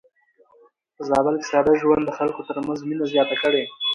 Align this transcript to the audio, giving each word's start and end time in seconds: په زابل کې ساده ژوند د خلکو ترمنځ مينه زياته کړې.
په 0.95 1.01
زابل 1.09 1.35
کې 1.39 1.45
ساده 1.51 1.73
ژوند 1.81 2.03
د 2.05 2.11
خلکو 2.17 2.41
ترمنځ 2.49 2.79
مينه 2.89 3.05
زياته 3.13 3.35
کړې. 3.43 3.63